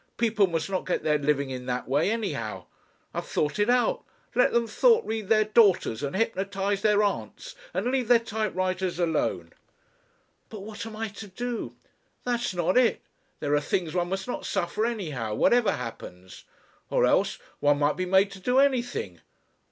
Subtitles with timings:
[0.17, 2.65] People must not get their living in that way anyhow.
[3.13, 4.03] I've thought it out.
[4.33, 9.53] Let them thought read their daughters and hypnotise their aunts, and leave their typewriters alone."
[10.49, 11.75] "But what am I to do?"
[12.23, 13.01] "That's not it.
[13.41, 16.45] There are things one must not suffer anyhow, whatever happens!
[16.89, 19.21] Or else one might be made to do anything.